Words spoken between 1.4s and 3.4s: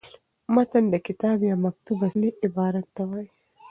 یا مکتوت اصلي عبارت ته وايي.